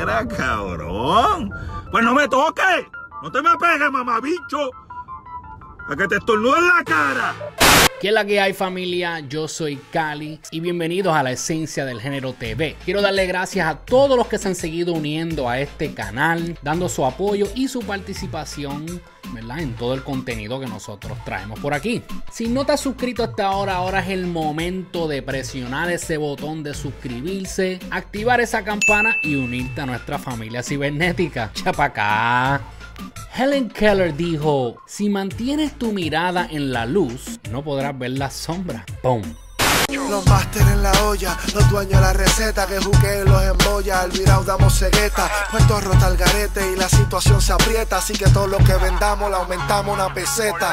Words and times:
Mira, 0.00 0.26
cabrón. 0.26 1.52
Pues 1.90 2.02
no 2.02 2.14
me 2.14 2.26
toques. 2.26 2.86
No 3.22 3.30
te 3.30 3.42
me 3.42 3.50
pegues, 3.58 3.90
mamabicho. 3.90 4.70
A 5.88 5.94
que 5.94 6.08
te 6.08 6.16
estornudo 6.16 6.56
en 6.56 6.66
la 6.68 6.84
cara. 6.84 7.34
¿Qué 8.00 8.08
es 8.08 8.14
la 8.14 8.24
que 8.24 8.40
hay 8.40 8.54
familia? 8.54 9.20
Yo 9.20 9.46
soy 9.46 9.76
Cali 9.92 10.40
y 10.50 10.60
bienvenidos 10.60 11.14
a 11.14 11.22
la 11.22 11.32
esencia 11.32 11.84
del 11.84 12.00
género 12.00 12.32
TV. 12.32 12.74
Quiero 12.82 13.02
darle 13.02 13.26
gracias 13.26 13.66
a 13.66 13.76
todos 13.76 14.16
los 14.16 14.26
que 14.26 14.38
se 14.38 14.48
han 14.48 14.54
seguido 14.54 14.94
uniendo 14.94 15.50
a 15.50 15.60
este 15.60 15.92
canal, 15.92 16.58
dando 16.62 16.88
su 16.88 17.04
apoyo 17.04 17.46
y 17.54 17.68
su 17.68 17.80
participación 17.80 19.02
¿verdad? 19.34 19.58
en 19.60 19.74
todo 19.74 19.92
el 19.92 20.02
contenido 20.02 20.58
que 20.58 20.66
nosotros 20.66 21.18
traemos 21.26 21.60
por 21.60 21.74
aquí. 21.74 22.02
Si 22.32 22.48
no 22.48 22.64
te 22.64 22.72
has 22.72 22.80
suscrito 22.80 23.22
hasta 23.22 23.44
ahora, 23.44 23.74
ahora 23.74 24.00
es 24.00 24.08
el 24.08 24.26
momento 24.26 25.06
de 25.06 25.20
presionar 25.20 25.90
ese 25.90 26.16
botón 26.16 26.62
de 26.62 26.72
suscribirse, 26.72 27.80
activar 27.90 28.40
esa 28.40 28.64
campana 28.64 29.14
y 29.22 29.34
unirte 29.34 29.82
a 29.82 29.84
nuestra 29.84 30.18
familia 30.18 30.62
cibernética. 30.62 31.50
Chapacá. 31.52 32.79
Helen 33.32 33.68
Keller 33.70 34.14
dijo, 34.16 34.76
si 34.86 35.08
mantienes 35.08 35.78
tu 35.78 35.92
mirada 35.92 36.48
en 36.50 36.72
la 36.72 36.84
luz, 36.84 37.38
no 37.50 37.62
podrás 37.62 37.96
ver 37.96 38.12
la 38.12 38.28
sombra. 38.30 38.84
¡Pum! 39.02 39.22
Los 39.88 40.26
máster 40.26 40.62
en 40.62 40.82
la 40.82 40.92
olla, 41.04 41.38
los 41.54 41.70
dueños 41.70 41.94
de 41.94 42.00
la 42.00 42.12
receta 42.12 42.66
que 42.66 42.78
juqueen 42.78 43.24
los 43.26 43.42
embolla, 43.42 44.02
al 44.02 44.10
virado 44.10 44.44
damos 44.44 44.78
cegueta, 44.78 45.30
puesto 45.50 45.80
rota 45.80 46.08
el 46.08 46.16
garete 46.16 46.60
y 46.72 46.76
la 46.76 46.88
situación 46.88 47.40
se 47.40 47.52
aprieta, 47.52 47.98
así 47.98 48.14
que 48.14 48.28
todo 48.30 48.46
lo 48.46 48.58
que 48.58 48.74
vendamos 48.74 49.30
le 49.30 49.36
aumentamos 49.36 49.94
una 49.94 50.12
peseta. 50.12 50.72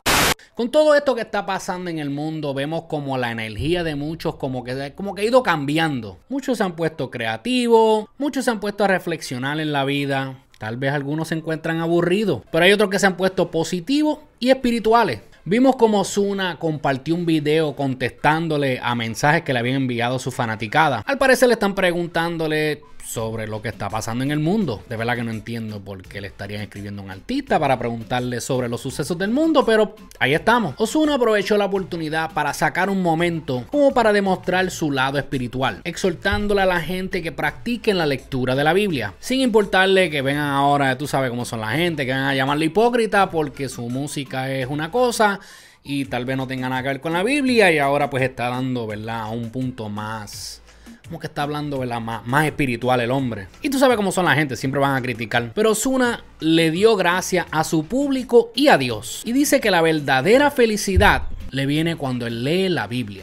Con 0.56 0.72
todo 0.72 0.96
esto 0.96 1.14
que 1.14 1.22
está 1.22 1.46
pasando 1.46 1.92
en 1.92 2.00
el 2.00 2.10
mundo, 2.10 2.56
vemos 2.56 2.86
como 2.90 3.16
la 3.20 3.32
energía 3.32 3.84
de 3.84 3.96
muchos 3.96 4.36
como 4.36 4.64
que, 4.64 4.94
como 4.96 5.14
que 5.14 5.22
ha 5.22 5.26
ido 5.26 5.44
cambiando. 5.44 6.18
Muchos 6.30 6.58
se 6.58 6.64
han 6.64 6.76
puesto 6.76 7.12
creativos, 7.12 8.06
muchos 8.18 8.46
se 8.46 8.50
han 8.50 8.60
puesto 8.60 8.84
a 8.84 8.88
reflexionar 8.88 9.60
en 9.60 9.72
la 9.72 9.84
vida, 9.86 10.46
Tal 10.58 10.78
vez 10.78 10.92
algunos 10.92 11.28
se 11.28 11.36
encuentran 11.36 11.80
aburridos, 11.80 12.42
pero 12.52 12.66
hay 12.66 12.72
otros 12.72 12.90
que 12.90 13.00
se 13.00 13.06
han 13.06 13.16
puesto 13.16 13.52
positivos 13.52 14.20
y 14.40 14.50
espirituales. 14.50 15.22
Vimos 15.46 15.76
como 15.78 16.04
Zuna 16.04 16.58
compartió 16.60 17.16
un 17.16 17.26
video 17.26 17.76
contestándole 17.76 18.80
a 18.82 18.96
mensajes 18.96 19.44
que 19.44 19.54
le 19.54 19.60
habían 19.60 19.78
enviado 19.78 20.20
su 20.20 20.32
fanaticada. 20.32 21.04
Al 21.06 21.18
parecer 21.18 21.48
le 21.48 21.54
están 21.54 21.74
preguntándole 21.74 22.82
sobre 23.08 23.48
lo 23.48 23.62
que 23.62 23.70
está 23.70 23.90
pasando 23.90 24.24
en 24.24 24.32
el 24.32 24.40
mundo. 24.40 24.84
De 24.90 24.98
verdad 24.98 25.16
que 25.16 25.24
no 25.24 25.32
entiendo 25.32 25.80
por 25.80 26.04
qué 26.04 26.20
le 26.20 26.28
estarían 26.28 26.62
escribiendo 26.62 27.02
a 27.02 27.06
un 27.06 27.12
artista 27.12 27.58
para 27.58 27.80
preguntarle 27.80 28.42
sobre 28.42 28.68
los 28.68 28.82
sucesos 28.82 29.18
del 29.18 29.32
mundo, 29.32 29.66
pero 29.66 29.96
ahí 30.20 30.34
estamos. 30.34 30.76
Osuna 30.78 31.16
aprovechó 31.16 31.58
la 31.58 31.66
oportunidad 31.66 32.34
para 32.34 32.54
sacar 32.54 32.90
un 32.90 33.02
momento 33.02 33.64
como 33.72 33.94
para 33.94 34.12
demostrar 34.12 34.70
su 34.72 34.92
lado 34.92 35.18
espiritual, 35.18 35.82
exhortándole 35.86 36.62
a 36.62 36.66
la 36.66 36.82
gente 36.82 37.22
que 37.22 37.32
practiquen 37.32 37.98
la 37.98 38.06
lectura 38.06 38.56
de 38.56 38.64
la 38.66 38.74
Biblia, 38.74 39.14
sin 39.20 39.40
importarle 39.40 40.10
que 40.10 40.22
vengan 40.22 40.50
ahora, 40.50 40.98
tú 40.98 41.08
sabes 41.08 41.30
cómo 41.30 41.46
son 41.46 41.62
la 41.62 41.72
gente, 41.72 42.06
que 42.06 42.12
van 42.12 42.26
a 42.26 42.36
llamarle 42.36 42.66
hipócrita 42.66 43.30
porque 43.30 43.70
su 43.70 43.88
música 43.90 44.52
es 44.52 44.68
una 44.68 44.92
cosa 44.92 45.40
y 45.82 46.06
tal 46.06 46.26
vez 46.26 46.36
no 46.36 46.46
tenga 46.46 46.68
nada 46.68 46.84
que 46.84 46.90
ver 46.90 47.02
con 47.02 47.14
la 47.14 47.24
Biblia 47.24 47.72
y 47.72 47.78
ahora 47.78 48.10
pues 48.10 48.24
está 48.24 48.50
dando, 48.50 48.86
¿verdad?, 48.86 49.22
a 49.22 49.30
un 49.30 49.50
punto 49.50 49.88
más 49.88 50.62
como 51.08 51.20
que 51.20 51.28
está 51.28 51.44
hablando 51.44 51.80
¿verdad? 51.80 52.02
Más, 52.02 52.26
más 52.28 52.46
espiritual 52.46 53.00
el 53.00 53.12
hombre. 53.12 53.48
Y 53.62 53.70
tú 53.70 53.80
sabes 53.80 53.98
cómo 53.98 54.12
son 54.12 54.26
la 54.26 54.36
gente, 54.36 54.56
siempre 54.56 54.80
van 54.80 54.96
a 54.96 55.02
criticar. 55.02 55.52
Pero 55.56 55.72
Osuna 55.72 56.24
le 56.40 56.70
dio 56.72 56.96
gracias 56.96 57.48
a 57.52 57.64
su 57.64 57.86
público 57.86 58.52
y 58.54 58.68
a 58.68 58.78
Dios. 58.78 59.22
Y 59.26 59.32
dice 59.32 59.60
que 59.60 59.72
la 59.72 59.82
verdadera 59.82 60.52
felicidad 60.52 61.24
le 61.52 61.66
viene 61.66 61.96
cuando 61.96 62.28
él 62.28 62.44
lee 62.44 62.70
la 62.70 62.88
Biblia. 62.88 63.22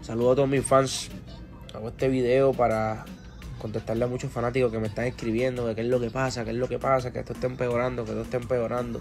Saludos 0.00 0.32
a 0.32 0.36
todos 0.36 0.48
mis 0.48 0.64
fans. 0.64 1.10
Hago 1.74 1.88
este 1.88 2.08
video 2.08 2.52
para 2.52 3.04
contestarle 3.58 4.04
a 4.04 4.08
muchos 4.08 4.30
fanáticos 4.30 4.70
que 4.72 4.78
me 4.78 4.88
están 4.88 5.06
escribiendo 5.06 5.66
de 5.66 5.74
qué 5.74 5.82
es 5.82 5.86
lo 5.86 6.00
que 6.00 6.10
pasa, 6.10 6.44
qué 6.44 6.50
es 6.50 6.56
lo 6.56 6.68
que 6.68 6.78
pasa, 6.78 7.12
que 7.12 7.20
esto 7.20 7.32
está 7.32 7.46
empeorando, 7.46 8.04
que 8.04 8.10
esto 8.10 8.22
está 8.22 8.36
empeorando. 8.36 9.00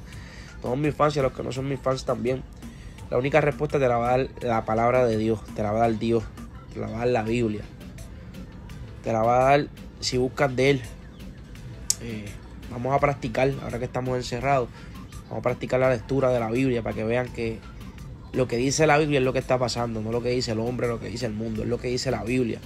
Todos 0.61 0.77
mis 0.77 0.93
fans 0.93 1.15
y 1.15 1.19
a 1.19 1.23
los 1.23 1.33
que 1.33 1.43
no 1.43 1.51
son 1.51 1.67
mis 1.67 1.79
fans 1.79 2.05
también. 2.05 2.43
La 3.09 3.17
única 3.17 3.41
respuesta 3.41 3.77
te 3.77 3.87
la 3.87 3.97
va 3.97 4.13
a 4.13 4.17
dar 4.17 4.29
la 4.41 4.65
palabra 4.65 5.05
de 5.05 5.17
Dios, 5.17 5.39
te 5.55 5.63
la 5.63 5.71
va 5.71 5.79
a 5.79 5.81
dar 5.81 5.99
Dios, 5.99 6.23
te 6.73 6.79
la 6.79 6.87
va 6.87 6.95
a 6.95 6.99
dar 6.99 7.07
la 7.09 7.23
Biblia 7.23 7.61
te 9.03 9.13
la 9.13 9.21
va 9.21 9.47
a 9.47 9.51
dar 9.51 9.67
si 9.99 10.17
buscas 10.17 10.55
de 10.55 10.71
él. 10.71 10.81
Eh, 12.01 12.25
vamos 12.71 12.95
a 12.95 12.99
practicar, 12.99 13.51
ahora 13.63 13.79
que 13.79 13.85
estamos 13.85 14.15
encerrados, 14.17 14.69
vamos 15.29 15.39
a 15.39 15.41
practicar 15.41 15.79
la 15.79 15.89
lectura 15.89 16.31
de 16.31 16.39
la 16.39 16.49
Biblia 16.49 16.81
para 16.81 16.95
que 16.95 17.03
vean 17.03 17.27
que 17.33 17.59
lo 18.33 18.47
que 18.47 18.55
dice 18.57 18.87
la 18.87 18.97
Biblia 18.97 19.19
es 19.19 19.25
lo 19.25 19.33
que 19.33 19.39
está 19.39 19.57
pasando, 19.57 20.01
no 20.01 20.11
lo 20.11 20.21
que 20.21 20.29
dice 20.29 20.53
el 20.53 20.59
hombre, 20.59 20.87
lo 20.87 20.99
que 20.99 21.07
dice 21.07 21.25
el 21.25 21.33
mundo, 21.33 21.63
es 21.63 21.69
lo 21.69 21.77
que 21.77 21.89
dice 21.89 22.11
la 22.11 22.23
Biblia. 22.23 22.59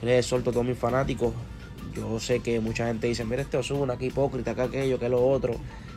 Yo 0.00 0.08
les 0.08 0.26
suelto 0.26 0.50
a 0.50 0.52
todos 0.52 0.66
mis 0.66 0.78
fanáticos. 0.78 1.32
Yo 1.94 2.18
sé 2.18 2.40
que 2.40 2.58
mucha 2.58 2.88
gente 2.88 3.06
dice, 3.06 3.24
mira 3.24 3.42
este 3.42 3.56
Osuna, 3.56 3.96
que 3.96 4.06
hipócrita, 4.06 4.54
que 4.54 4.62
aquello, 4.62 4.98
que 4.98 5.08
lo 5.08 5.24
otro. 5.24 5.54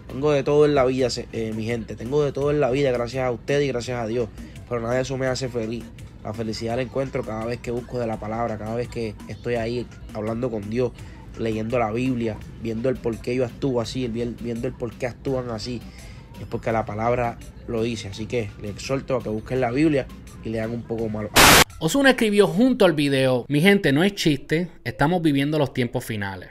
Tengo 0.08 0.32
de 0.32 0.44
todo 0.44 0.66
en 0.66 0.76
la 0.76 0.86
vida, 0.86 1.08
eh, 1.34 1.52
mi 1.56 1.66
gente. 1.66 1.96
Tengo 1.96 2.24
de 2.24 2.32
todo 2.32 2.52
en 2.52 2.60
la 2.60 2.70
vida, 2.70 2.92
gracias 2.92 3.26
a 3.26 3.32
ustedes 3.32 3.66
y 3.66 3.68
gracias 3.70 4.00
a 4.00 4.06
Dios. 4.06 4.30
Pero 4.70 4.82
nada 4.82 4.94
de 4.94 5.02
eso 5.02 5.18
me 5.18 5.26
hace 5.26 5.50
feliz. 5.50 5.84
La 6.28 6.34
felicidad 6.34 6.76
la 6.76 6.82
encuentro 6.82 7.24
cada 7.24 7.46
vez 7.46 7.62
que 7.62 7.72
busco 7.72 8.00
de 8.00 8.06
la 8.06 8.20
palabra, 8.20 8.58
cada 8.58 8.76
vez 8.76 8.90
que 8.90 9.16
estoy 9.30 9.56
ahí 9.56 9.88
hablando 10.14 10.52
con 10.52 10.70
Dios, 10.70 10.92
leyendo 11.40 11.80
la 11.80 11.90
Biblia, 11.90 12.36
viendo 12.62 12.90
el 12.90 12.98
por 12.98 13.18
qué 13.20 13.34
yo 13.34 13.46
actúo 13.46 13.80
así, 13.80 14.10
viendo 14.10 14.68
el 14.68 14.74
por 14.74 14.92
qué 14.96 15.08
actúan 15.08 15.50
así. 15.52 15.82
Es 16.42 16.46
porque 16.48 16.74
la 16.74 16.86
palabra 16.86 17.38
lo 17.70 17.82
dice. 17.82 18.10
Así 18.10 18.26
que 18.26 18.50
le 18.62 18.68
exhorto 18.68 19.16
a 19.16 19.24
que 19.24 19.30
busquen 19.30 19.62
la 19.62 19.72
Biblia 19.72 20.06
y 20.44 20.50
lean 20.50 20.72
un 20.72 20.82
poco 20.82 21.08
malo. 21.08 21.30
Osuna 21.80 22.10
escribió 22.10 22.46
junto 22.46 22.84
al 22.84 22.92
video, 22.92 23.46
mi 23.48 23.62
gente, 23.62 23.94
no 23.94 24.04
es 24.04 24.14
chiste, 24.14 24.70
estamos 24.84 25.22
viviendo 25.22 25.58
los 25.58 25.74
tiempos 25.74 26.04
finales. 26.04 26.50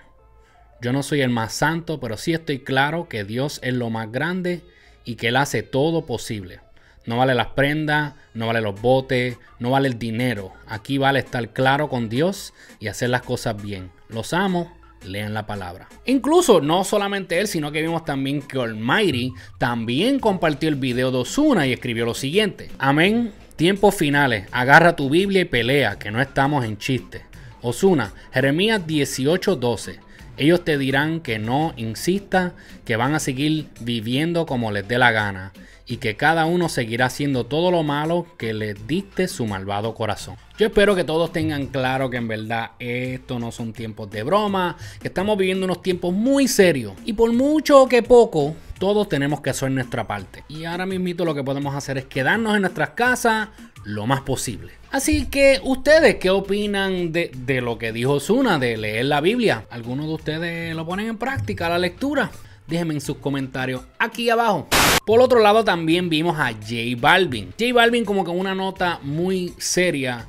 Yo 0.81 0.95
no 0.95 1.03
soy 1.03 1.21
el 1.21 1.29
más 1.29 1.53
santo, 1.53 2.01
pero 2.01 2.17
sí 2.17 2.33
estoy 2.33 2.61
claro 2.61 3.11
que 3.11 3.25
Dios 3.25 3.61
es 3.63 3.75
lo 3.75 3.91
más 3.91 4.11
grande 4.11 4.63
y 5.05 5.17
que 5.17 5.29
Él 5.29 5.37
hace 5.37 5.63
todo 5.63 6.07
posible. 6.07 6.61
No 7.07 7.17
vale 7.17 7.35
las 7.35 7.49
prendas, 7.49 8.15
no 8.35 8.49
vale 8.49 8.61
los 8.61 8.81
botes, 8.81 9.39
no 9.59 9.71
vale 9.71 9.89
el 9.89 9.99
dinero. 9.99 10.53
Aquí 10.67 10.99
vale 10.99 11.21
estar 11.21 11.53
claro 11.53 11.89
con 11.89 12.09
Dios 12.09 12.53
y 12.81 12.89
hacer 12.89 13.11
las 13.11 13.23
cosas 13.23 13.61
bien. 13.61 13.91
Los 14.09 14.33
amo, 14.33 14.73
lean 15.05 15.35
la 15.35 15.47
palabra. 15.47 15.89
Incluso 16.05 16.61
no 16.61 16.85
solamente 16.85 17.39
él, 17.39 17.49
sino 17.49 17.73
que 17.73 17.83
vimos 17.83 18.05
también 18.05 18.43
que 18.43 18.61
Almighty 18.61 19.33
también 19.59 20.19
compartió 20.19 20.69
el 20.69 20.77
video 20.77 21.11
de 21.11 21.19
Osuna 21.19 21.67
y 21.67 21.73
escribió 21.73 22.05
lo 22.05 22.15
siguiente. 22.15 22.71
Amén. 22.79 23.33
Tiempos 23.57 23.95
finales. 23.95 24.49
Agarra 24.53 24.97
tu 24.97 25.09
Biblia 25.09 25.43
y 25.43 25.47
pelea, 25.47 25.99
que 25.99 26.11
no 26.11 26.21
estamos 26.21 26.65
en 26.65 26.77
chiste. 26.77 27.25
Osuna, 27.63 28.13
Jeremías 28.33 28.87
18:12. 28.87 30.06
Ellos 30.39 30.65
te 30.65 30.77
dirán 30.77 31.21
que 31.21 31.39
no 31.39 31.73
insista, 31.77 32.53
que 32.85 32.97
van 32.97 33.15
a 33.15 33.21
seguir 33.21 33.69
viviendo 33.81 34.45
como 34.45 34.71
les 34.71 34.87
dé 34.87 34.99
la 34.99 35.11
gana 35.11 35.53
y 35.87 35.99
que 35.99 36.17
cada 36.17 36.47
uno 36.47 36.69
seguirá 36.69 37.07
haciendo 37.07 37.47
todo 37.47 37.71
lo 37.71 37.83
malo 37.83 38.27
que 38.37 38.53
les 38.53 38.87
dicte 38.87 39.29
su 39.29 39.47
malvado 39.47 39.95
corazón. 39.95 40.37
Yo 40.59 40.67
espero 40.67 40.95
que 40.95 41.05
todos 41.05 41.33
tengan 41.33 41.67
claro 41.67 42.11
que 42.11 42.17
en 42.17 42.29
verdad 42.29 42.73
esto 42.79 43.39
no 43.39 43.53
son 43.53 43.73
tiempos 43.73 44.11
de 44.11 44.25
broma, 44.25 44.77
que 45.01 45.09
estamos 45.09 45.39
viviendo 45.39 45.65
unos 45.65 45.83
tiempos 45.83 46.13
muy 46.13 46.49
serios 46.49 46.95
y 47.05 47.13
por 47.13 47.33
mucho 47.33 47.87
que 47.89 48.03
poco, 48.03 48.55
todos 48.79 49.09
tenemos 49.09 49.41
que 49.41 49.51
hacer 49.51 49.71
nuestra 49.71 50.07
parte. 50.07 50.45
Y 50.49 50.65
ahora 50.65 50.85
mismo 50.85 51.25
lo 51.25 51.35
que 51.35 51.45
podemos 51.45 51.75
hacer 51.75 51.99
es 51.99 52.05
quedarnos 52.05 52.57
en 52.57 52.63
nuestras 52.63 52.91
casas 52.91 53.49
lo 53.87 54.07
más 54.07 54.21
posible. 54.23 54.73
Así 54.91 55.27
que 55.27 55.61
ustedes, 55.63 56.17
¿qué 56.17 56.31
opinan 56.31 57.13
de, 57.13 57.31
de 57.35 57.61
lo 57.61 57.79
que 57.79 57.93
dijo 57.93 58.19
Zuna 58.19 58.59
de 58.59 58.77
leer 58.77 59.07
la 59.07 59.21
Biblia? 59.21 59.65
¿Algunos 59.71 60.07
de 60.07 60.15
ustedes 60.15 60.75
lo 60.75 60.85
ponen 60.85 61.07
en 61.07 61.19
práctica 61.19 61.69
la 61.69 61.79
lectura? 61.79 62.31
Déjenme 62.67 62.95
en 62.95 63.01
sus 63.01 63.19
comentarios 63.19 63.83
aquí 63.99 64.29
abajo. 64.29 64.67
Por 65.05 65.21
otro 65.21 65.39
lado 65.39 65.65
también 65.65 66.09
vimos 66.09 66.37
a 66.37 66.53
J 66.53 66.75
Balvin. 66.99 67.53
J 67.59 67.73
Balvin 67.73 68.05
como 68.05 68.25
con 68.25 68.37
una 68.37 68.57
nota 68.57 68.99
muy 69.03 69.55
seria 69.57 70.27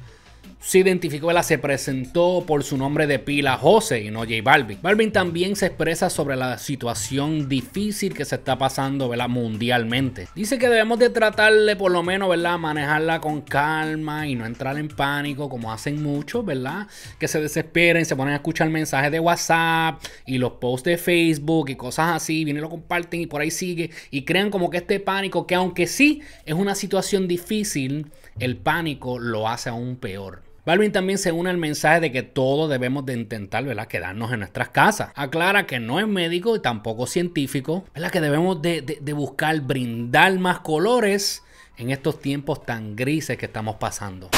se 0.60 0.80
identificó, 0.80 1.32
se 1.44 1.58
presentó 1.60 2.44
por 2.46 2.64
su 2.64 2.78
nombre 2.78 3.08
de 3.08 3.20
pila 3.20 3.58
José 3.58 4.02
y 4.02 4.12
no 4.12 4.22
J 4.22 4.36
Balvin. 4.44 4.80
Balvin 4.82 5.12
también 5.12 5.56
se 5.56 5.68
expresa 5.68 6.10
sobre 6.10 6.36
la 6.36 6.58
situación 6.58 7.48
difícil 7.48 8.14
que 8.14 8.26
se 8.26 8.36
está 8.36 8.58
pasando 8.58 9.08
¿verdad? 9.08 9.30
mundialmente. 9.30 10.28
Dice 10.36 10.58
que 10.58 10.68
debemos 10.68 11.00
de 11.00 11.10
tratarle 11.10 11.76
por 11.76 11.92
lo 11.92 12.04
menos, 12.04 12.30
¿verdad? 12.30 12.58
Manejarla 12.58 13.22
con 13.22 13.42
calma 13.42 14.28
y 14.28 14.36
no 14.36 14.46
entrar 14.46 14.78
en 14.78 14.88
pánico 14.88 15.48
como 15.48 15.72
hacen 15.72 16.02
muchos, 16.02 16.44
¿verdad? 16.44 16.88
Que 17.20 17.28
se 17.28 17.40
desesperen, 17.40 18.06
se 18.06 18.16
ponen 18.16 18.34
a 18.34 18.38
escuchar 18.38 18.70
mensajes 18.70 19.12
de 19.12 19.20
WhatsApp 19.20 20.02
y 20.26 20.38
los 20.38 20.54
posts 20.54 20.86
de 20.86 20.98
Facebook 20.98 21.70
y 21.70 21.76
cosas 21.76 22.16
así, 22.16 22.44
vienen 22.44 22.62
y 22.62 22.62
lo 22.62 22.70
comparten 22.70 23.22
y 23.22 23.28
por 23.28 23.42
ahí 23.42 23.52
sigue 23.52 23.92
y 24.12 24.24
crean 24.24 24.50
como 24.50 24.70
que 24.70 24.78
este 24.78 25.00
pánico, 25.00 25.46
que 25.46 25.56
aunque 25.56 25.88
sí 25.88 26.22
es 26.46 26.56
una 26.56 26.76
situación 26.76 27.28
difícil, 27.28 28.12
el 28.40 28.58
pánico 28.58 29.20
lo 29.20 29.48
hace 29.48 29.70
aún 29.70 29.96
peor. 29.96 30.48
Balvin 30.68 30.92
también 30.92 31.18
se 31.18 31.32
une 31.32 31.50
al 31.50 31.56
mensaje 31.56 32.02
de 32.02 32.12
que 32.12 32.24
todos 32.24 32.70
debemos 32.70 33.06
de 33.06 33.14
intentar, 33.14 33.64
¿verdad? 33.64 33.88
Quedarnos 33.88 34.34
en 34.34 34.40
nuestras 34.40 34.68
casas. 34.68 35.14
Aclara 35.16 35.66
que 35.66 35.80
no 35.80 35.98
es 35.98 36.10
médico 36.10 36.58
y 36.58 36.60
tampoco 36.60 37.08
científico, 37.08 37.86
¿verdad? 37.94 38.12
Que 38.12 38.20
debemos 38.20 38.62
de, 38.62 39.00
buscar 39.16 39.62
brindar 39.62 40.38
más 40.40 40.60
colores 40.60 41.42
en 41.78 41.90
estos 41.90 42.20
tiempos 42.20 42.66
tan 42.66 42.98
grises 42.98 43.38
que 43.38 43.46
estamos 43.46 43.78
pasando. 43.78 44.30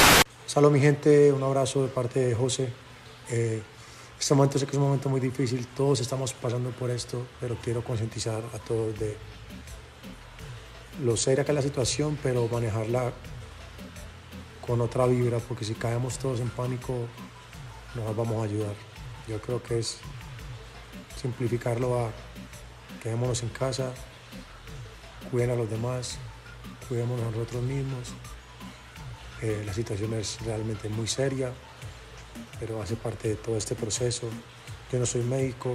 Saludos 0.46 0.72
mi 0.72 0.78
gente, 0.78 1.32
un 1.32 1.42
abrazo 1.42 1.82
de 1.82 1.88
parte 1.88 2.20
de 2.20 2.32
José. 2.36 2.68
Eh, 3.32 3.60
Este 4.16 4.32
momento 4.32 4.56
sé 4.56 4.66
que 4.66 4.70
es 4.70 4.78
un 4.78 4.84
momento 4.84 5.08
muy 5.08 5.20
difícil, 5.20 5.66
todos 5.66 6.00
estamos 6.00 6.32
pasando 6.32 6.70
por 6.70 6.92
esto, 6.92 7.26
pero 7.40 7.56
quiero 7.60 7.82
concientizar 7.82 8.40
a 8.54 8.58
todos 8.60 8.96
de 9.00 9.16
lo 11.02 11.16
seria 11.16 11.44
que 11.44 11.50
es 11.50 11.56
la 11.56 11.62
situación, 11.62 12.16
pero 12.22 12.46
manejarla 12.46 13.12
con 14.70 14.80
otra 14.82 15.04
vibra, 15.04 15.40
porque 15.40 15.64
si 15.64 15.74
caemos 15.74 16.16
todos 16.16 16.38
en 16.38 16.48
pánico, 16.48 16.94
no 17.96 18.04
nos 18.04 18.14
vamos 18.14 18.40
a 18.40 18.44
ayudar. 18.44 18.76
Yo 19.26 19.40
creo 19.40 19.60
que 19.60 19.80
es 19.80 19.98
simplificarlo 21.20 21.98
a 21.98 22.12
quedémonos 23.02 23.42
en 23.42 23.48
casa, 23.48 23.92
cuiden 25.28 25.50
a 25.50 25.54
los 25.56 25.68
demás, 25.68 26.18
cuidémonos 26.88 27.26
a 27.26 27.30
nosotros 27.32 27.64
mismos. 27.64 28.12
Eh, 29.42 29.64
la 29.66 29.74
situación 29.74 30.14
es 30.14 30.40
realmente 30.44 30.88
muy 30.88 31.08
seria, 31.08 31.52
pero 32.60 32.80
hace 32.80 32.94
parte 32.94 33.26
de 33.30 33.34
todo 33.34 33.56
este 33.56 33.74
proceso. 33.74 34.28
Yo 34.92 35.00
no 35.00 35.06
soy 35.06 35.22
médico, 35.22 35.72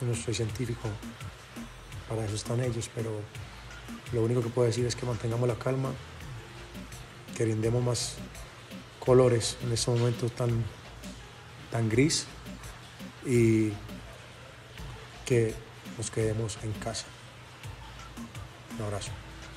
yo 0.00 0.06
no 0.06 0.14
soy 0.14 0.34
científico, 0.34 0.88
para 2.08 2.26
eso 2.26 2.36
están 2.36 2.60
ellos, 2.60 2.88
pero 2.94 3.10
lo 4.12 4.22
único 4.22 4.40
que 4.40 4.50
puedo 4.50 4.68
decir 4.68 4.86
es 4.86 4.94
que 4.94 5.04
mantengamos 5.04 5.48
la 5.48 5.56
calma, 5.56 5.90
que 7.36 7.44
brindemos 7.44 7.82
más 7.82 8.14
colores 8.98 9.56
en 9.62 9.72
este 9.72 9.90
momento 9.90 10.28
tan, 10.30 10.64
tan 11.70 11.88
gris 11.88 12.26
y 13.26 13.70
que 15.24 15.54
nos 15.98 16.10
quedemos 16.10 16.58
en 16.62 16.72
casa. 16.72 17.06
Un 18.78 18.84
abrazo. 18.84 19.10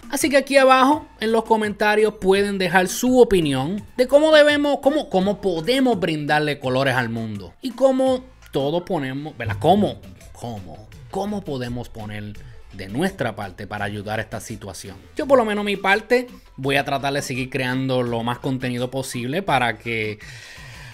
Así 0.09 0.29
que 0.29 0.37
aquí 0.37 0.57
abajo 0.57 1.07
en 1.19 1.31
los 1.31 1.43
comentarios 1.43 2.15
pueden 2.19 2.57
dejar 2.57 2.87
su 2.87 3.19
opinión 3.19 3.85
de 3.95 4.07
cómo 4.07 4.31
debemos, 4.31 4.79
cómo, 4.81 5.09
cómo 5.09 5.39
podemos 5.39 5.99
brindarle 5.99 6.59
colores 6.59 6.95
al 6.95 7.09
mundo 7.09 7.53
y 7.61 7.71
cómo 7.71 8.25
todos 8.51 8.83
ponemos, 8.83 9.37
¿verdad? 9.37 9.57
¿Cómo? 9.59 10.01
¿Cómo? 10.33 10.87
¿Cómo 11.11 11.43
podemos 11.43 11.89
poner 11.89 12.33
de 12.79 12.87
nuestra 12.87 13.35
parte 13.35 13.67
para 13.67 13.85
ayudar 13.85 14.17
a 14.17 14.23
esta 14.23 14.39
situación? 14.39 14.97
Yo 15.15 15.27
por 15.27 15.37
lo 15.37 15.45
menos 15.45 15.63
mi 15.63 15.75
parte 15.75 16.25
voy 16.55 16.77
a 16.77 16.85
tratar 16.85 17.13
de 17.13 17.21
seguir 17.21 17.51
creando 17.51 18.01
lo 18.01 18.23
más 18.23 18.39
contenido 18.39 18.89
posible 18.89 19.43
para 19.43 19.77
que 19.77 20.17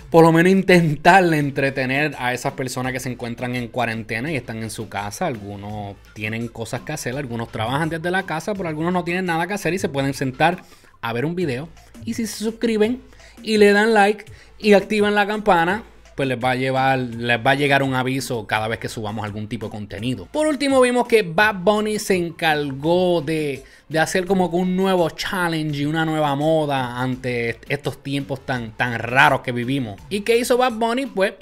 por 0.10 0.24
lo 0.24 0.32
menos 0.32 0.52
intentar 0.52 1.24
entretener 1.34 2.16
a 2.18 2.34
esas 2.34 2.54
personas 2.54 2.94
que 2.94 3.00
se 3.00 3.12
encuentran 3.12 3.56
en 3.56 3.68
cuarentena 3.68 4.32
y 4.32 4.36
están 4.36 4.64
en 4.64 4.70
su 4.70 4.90
casa. 4.90 5.28
Algunos 5.28 5.96
tienen 6.14 6.48
cosas 6.48 6.82
que 6.82 6.94
hacer, 6.94 7.16
algunos 7.16 7.52
trabajan 7.52 7.90
desde 7.90 8.12
la 8.12 8.24
casa, 8.24 8.54
pero 8.54 8.70
algunos 8.70 8.94
no 8.94 9.04
tienen 9.04 9.26
nada 9.26 9.48
que 9.48 9.54
hacer 9.54 9.74
y 9.74 9.80
se 9.80 9.90
pueden 9.90 10.14
sentar 10.14 10.64
a 11.02 11.14
ver 11.14 11.26
un 11.26 11.36
video. 11.36 11.70
Y 12.06 12.14
si 12.14 12.28
se 12.28 12.44
suscriben 12.44 13.02
y 13.44 13.58
le 13.58 13.74
dan 13.74 13.94
like 13.94 14.26
y 14.58 14.74
activan 14.74 15.16
la 15.16 15.28
campana, 15.28 15.84
pues 16.16 16.30
les 16.30 16.38
va 16.38 16.52
a 16.52 16.56
llevar, 16.56 16.98
les 16.98 17.38
va 17.38 17.52
a 17.52 17.56
llegar 17.56 17.84
un 17.84 17.94
aviso 17.94 18.48
cada 18.48 18.68
vez 18.68 18.80
que 18.80 18.88
subamos 18.88 19.26
algún 19.26 19.48
tipo 19.48 19.68
de 19.68 19.72
contenido. 19.72 20.28
Por 20.32 20.48
último, 20.48 20.80
vimos 20.82 21.08
que 21.08 21.24
Bad 21.24 21.56
Bunny 21.60 22.00
se 22.00 22.16
encargó 22.16 23.22
de, 23.22 23.64
de 23.90 24.00
hacer 24.00 24.26
como 24.26 24.48
un 24.48 24.78
nuevo 24.78 25.10
challenge 25.10 25.82
y 25.82 25.86
una 25.86 26.06
nueva 26.06 26.36
moda 26.36 27.00
ante 27.00 27.60
estos 27.68 28.02
tiempos 28.02 28.46
tan, 28.46 28.72
tan 28.72 28.98
raros 28.98 29.42
que 29.42 29.52
vivimos. 29.52 30.00
¿Y 30.10 30.22
qué 30.22 30.38
hizo 30.38 30.58
Bad 30.58 30.74
Bunny? 30.74 31.06
Pues 31.08 31.34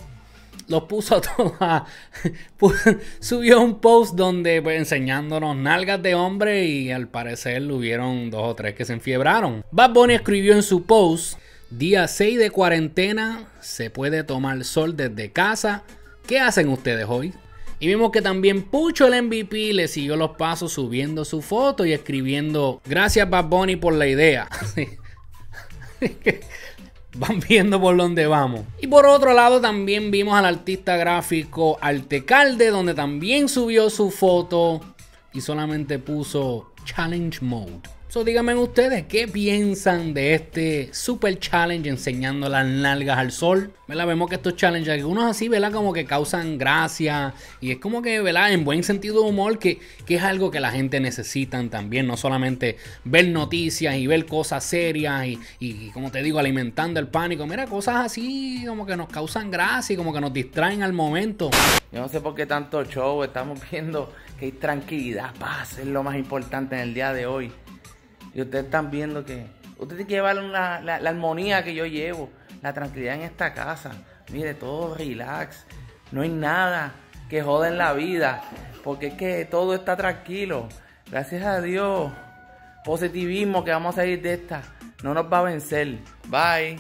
los 0.68 0.84
puso 0.84 1.16
a 1.18 1.22
todos 1.22 2.84
subió 3.20 3.62
un 3.62 3.80
post 3.80 4.16
donde 4.16 4.62
pues, 4.62 4.78
enseñándonos 4.78 5.56
nalgas 5.56 6.02
de 6.02 6.16
hombre 6.16 6.66
y 6.66 6.92
al 6.92 7.08
parecer 7.08 7.64
hubieron 7.72 8.30
dos 8.30 8.44
o 8.44 8.56
tres 8.56 8.74
que 8.74 8.86
se 8.86 8.94
enfiebraron. 8.94 9.64
Bad 9.72 9.92
Bunny 9.92 10.14
escribió 10.16 10.54
en 10.54 10.64
su 10.64 10.84
post 10.84 11.38
Día 11.78 12.08
6 12.08 12.38
de 12.38 12.52
cuarentena, 12.52 13.48
se 13.60 13.90
puede 13.90 14.24
tomar 14.24 14.64
sol 14.64 14.96
desde 14.96 15.31
casa. 15.31 15.81
¿Qué 16.28 16.40
hacen 16.40 16.70
ustedes 16.70 17.08
hoy? 17.10 17.34
Y 17.80 17.88
vimos 17.88 18.12
que 18.12 18.22
también 18.22 18.62
Pucho 18.62 19.08
el 19.08 19.24
MVP 19.24 19.74
le 19.74 19.88
siguió 19.88 20.16
los 20.16 20.38
pasos 20.38 20.74
subiendo 20.74 21.25
su 21.25 21.42
foto 21.42 21.84
y 21.84 21.92
escribiendo 21.92 22.80
gracias 22.86 23.28
Bad 23.28 23.46
Bunny 23.46 23.75
por 23.75 23.96
la 23.96 24.06
idea. 24.06 24.48
Van 27.16 27.40
viendo 27.40 27.81
por 27.81 27.98
dónde 27.98 28.28
vamos. 28.28 28.62
Y 28.80 28.86
por 28.86 29.08
otro 29.08 29.34
lado 29.34 29.60
también 29.60 30.12
vimos 30.12 30.36
al 30.36 30.46
artista 30.46 30.96
gráfico 30.96 31.80
Altecalde 31.81 32.70
donde 32.70 32.94
también 32.94 33.50
subió 33.50 33.90
su 33.90 34.12
foto 34.12 34.80
y 35.34 35.42
solamente 35.42 35.98
puso 35.98 36.72
Challenge 36.86 37.40
Mode. 37.42 38.02
So, 38.13 38.24
díganme 38.24 38.54
ustedes, 38.54 39.07
¿qué 39.07 39.27
piensan 39.27 40.13
de 40.13 40.36
este 40.36 40.94
super 40.94 41.39
challenge 41.39 41.89
enseñando 41.89 42.48
las 42.48 42.63
nalgas 42.63 43.18
al 43.18 43.31
sol? 43.31 43.74
¿Verdad? 43.88 44.06
Vemos 44.06 44.30
que 44.30 44.36
estos 44.36 44.56
challenges, 44.56 44.94
algunos 44.94 45.24
así, 45.24 45.50
¿verdad? 45.50 45.71
Como 45.71 45.94
que 45.94 46.06
causan 46.06 46.60
gracia 46.60 47.33
y 47.60 47.71
es 47.71 47.80
como 47.80 48.04
que, 48.04 48.21
¿verdad? 48.21 48.51
En 48.51 48.65
buen 48.65 48.83
sentido 48.83 49.24
de 49.24 49.30
humor, 49.31 49.57
que, 49.57 49.80
que 50.06 50.18
es 50.18 50.21
algo 50.21 50.51
que 50.51 50.60
la 50.60 50.69
gente 50.69 51.00
necesita 51.00 51.68
también, 51.69 52.06
no 52.06 52.15
solamente 52.15 52.77
ver 53.04 53.30
noticias 53.30 53.95
y 53.95 54.06
ver 54.06 54.27
cosas 54.27 54.63
serias 54.63 55.25
y, 55.25 55.39
y, 55.60 55.89
como 55.89 56.12
te 56.12 56.21
digo, 56.21 56.38
alimentando 56.38 57.00
el 57.00 57.07
pánico. 57.07 57.48
Mira, 57.48 57.65
cosas 57.65 57.95
así 57.95 58.63
como 58.68 58.86
que 58.86 58.95
nos 58.95 59.10
causan 59.10 59.50
gracia 59.50 59.95
y 59.95 59.98
como 59.98 60.13
que 60.13 60.21
nos 60.21 60.31
distraen 60.31 60.83
al 60.83 60.94
momento. 60.94 61.50
Yo 61.92 62.01
no 62.01 62.10
sé 62.10 62.21
por 62.21 62.36
qué 62.36 62.45
tanto 62.45 62.86
show, 62.86 63.24
estamos 63.24 63.60
viendo 63.71 64.13
que 64.38 64.45
hay 64.45 64.51
tranquilidad, 64.51 65.33
paz, 65.39 65.80
es 65.80 65.88
lo 65.88 66.04
más 66.04 66.15
importante 66.15 66.75
en 66.75 66.81
el 66.81 66.94
día 66.94 67.12
de 67.12 67.25
hoy. 67.25 67.51
Y 68.33 68.41
ustedes 68.41 68.65
están 68.65 68.89
viendo 68.89 69.24
que 69.24 69.45
usted 69.77 69.95
tiene 69.95 70.07
que 70.07 70.15
llevar 70.15 70.35
la, 70.35 70.81
la, 70.81 70.95
armonía 70.95 71.63
que 71.63 71.75
yo 71.75 71.85
llevo, 71.85 72.30
la 72.62 72.74
tranquilidad 72.74 73.15
en 73.15 73.21
esta 73.21 73.53
casa. 73.53 73.91
Mire, 74.31 74.53
todo 74.53 74.95
relax. 74.95 75.65
No 76.12 76.21
hay 76.21 76.30
nada 76.30 76.94
que 77.30 77.41
joda 77.41 77.68
en 77.68 77.77
la 77.77 77.94
vida. 77.94 78.44
Porque 78.83 79.07
es 79.07 79.13
que 79.13 79.45
todo 79.45 79.75
está 79.75 79.95
tranquilo. 79.95 80.68
Gracias 81.09 81.44
a 81.44 81.62
Dios. 81.62 82.12
Positivismo 82.83 83.63
que 83.63 83.71
vamos 83.71 83.97
a 83.97 84.06
ir 84.06 84.21
de 84.21 84.33
esta. 84.33 84.62
No 85.03 85.13
nos 85.13 85.31
va 85.31 85.39
a 85.39 85.44
vencer. 85.44 86.00
Bye. 86.27 86.79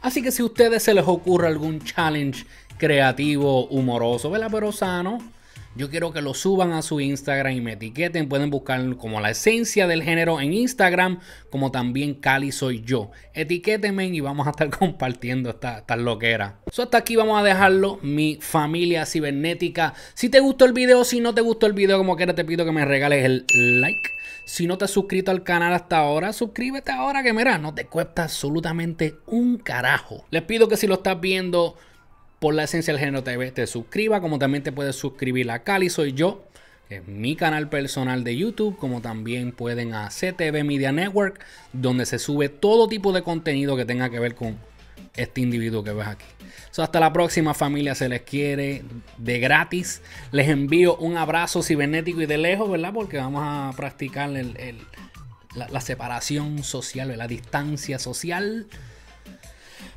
Así 0.00 0.22
que 0.22 0.30
si 0.30 0.42
a 0.42 0.46
ustedes 0.46 0.82
se 0.82 0.94
les 0.94 1.06
ocurre 1.06 1.48
algún 1.48 1.80
challenge 1.80 2.46
creativo, 2.78 3.66
humoroso, 3.66 4.30
¿verdad? 4.30 4.48
Pero 4.50 4.72
sano 4.72 5.33
yo 5.76 5.90
quiero 5.90 6.12
que 6.12 6.22
lo 6.22 6.34
suban 6.34 6.72
a 6.72 6.82
su 6.82 7.00
Instagram 7.00 7.52
y 7.54 7.60
me 7.60 7.72
etiqueten. 7.72 8.28
Pueden 8.28 8.50
buscar 8.50 8.96
como 8.96 9.20
la 9.20 9.30
esencia 9.30 9.86
del 9.86 10.02
género 10.02 10.40
en 10.40 10.52
Instagram, 10.52 11.20
como 11.50 11.70
también 11.70 12.14
Cali 12.14 12.52
soy 12.52 12.82
yo. 12.82 13.10
Etiquétenme 13.32 14.06
y 14.06 14.20
vamos 14.20 14.46
a 14.46 14.50
estar 14.50 14.70
compartiendo 14.78 15.50
esta, 15.50 15.78
esta 15.78 15.96
loquera. 15.96 16.60
So, 16.70 16.82
hasta 16.82 16.98
aquí 16.98 17.16
vamos 17.16 17.40
a 17.40 17.44
dejarlo. 17.44 17.98
Mi 18.02 18.38
familia 18.40 19.04
cibernética. 19.06 19.94
Si 20.14 20.28
te 20.28 20.40
gustó 20.40 20.64
el 20.64 20.72
video, 20.72 21.04
si 21.04 21.20
no 21.20 21.34
te 21.34 21.40
gustó 21.40 21.66
el 21.66 21.72
video, 21.72 21.98
como 21.98 22.16
quiera, 22.16 22.34
te 22.34 22.44
pido 22.44 22.64
que 22.64 22.72
me 22.72 22.84
regales 22.84 23.24
el 23.24 23.44
like. 23.80 24.14
Si 24.46 24.66
no 24.66 24.76
te 24.76 24.84
has 24.84 24.90
suscrito 24.90 25.30
al 25.30 25.42
canal 25.42 25.72
hasta 25.72 25.98
ahora, 25.98 26.34
suscríbete 26.34 26.92
ahora 26.92 27.22
que 27.22 27.32
mira, 27.32 27.56
no 27.56 27.74
te 27.74 27.86
cuesta 27.86 28.24
absolutamente 28.24 29.16
un 29.26 29.56
carajo. 29.56 30.26
Les 30.30 30.42
pido 30.42 30.68
que 30.68 30.76
si 30.76 30.86
lo 30.86 30.94
estás 30.94 31.18
viendo 31.18 31.76
por 32.44 32.54
la 32.54 32.64
esencia 32.64 32.92
del 32.92 33.00
género 33.00 33.24
TV 33.24 33.52
te 33.52 33.66
suscriba, 33.66 34.20
como 34.20 34.38
también 34.38 34.62
te 34.62 34.70
puedes 34.70 34.96
suscribir 34.96 35.50
a 35.50 35.60
Cali 35.60 35.88
Soy 35.88 36.12
Yo, 36.12 36.44
que 36.90 36.96
es 36.96 37.08
mi 37.08 37.36
canal 37.36 37.70
personal 37.70 38.22
de 38.22 38.36
YouTube, 38.36 38.76
como 38.76 39.00
también 39.00 39.50
pueden 39.50 39.94
a 39.94 40.10
CTV 40.10 40.62
Media 40.62 40.92
Network, 40.92 41.42
donde 41.72 42.04
se 42.04 42.18
sube 42.18 42.50
todo 42.50 42.86
tipo 42.86 43.14
de 43.14 43.22
contenido 43.22 43.76
que 43.76 43.86
tenga 43.86 44.10
que 44.10 44.20
ver 44.20 44.34
con 44.34 44.58
este 45.16 45.40
individuo 45.40 45.82
que 45.82 45.94
ves 45.94 46.06
aquí. 46.06 46.26
hasta 46.76 47.00
la 47.00 47.14
próxima 47.14 47.54
familia, 47.54 47.94
se 47.94 48.10
les 48.10 48.20
quiere 48.20 48.84
de 49.16 49.38
gratis. 49.38 50.02
Les 50.30 50.50
envío 50.50 50.96
un 50.96 51.16
abrazo 51.16 51.62
cibernético 51.62 52.20
y 52.20 52.26
de 52.26 52.36
lejos, 52.36 52.70
¿verdad? 52.70 52.92
Porque 52.92 53.16
vamos 53.16 53.40
a 53.42 53.74
practicar 53.74 54.28
la, 54.28 55.68
la 55.70 55.80
separación 55.80 56.62
social, 56.62 57.16
la 57.16 57.26
distancia 57.26 57.98
social. 57.98 58.66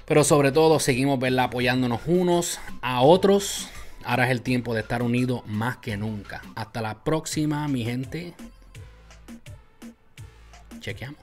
Pero 0.07 0.23
sobre 0.23 0.53
todo 0.53 0.79
seguimos 0.79 1.19
apoyándonos 1.37 1.99
unos 2.07 2.59
a 2.81 3.01
otros. 3.01 3.67
Ahora 4.05 4.23
es 4.23 4.31
el 4.31 4.41
tiempo 4.41 4.73
de 4.73 4.79
estar 4.79 5.03
unidos 5.03 5.41
más 5.47 5.77
que 5.77 5.97
nunca. 5.97 6.41
Hasta 6.55 6.81
la 6.81 7.03
próxima, 7.03 7.67
mi 7.67 7.83
gente. 7.83 8.33
Chequeamos. 10.79 11.19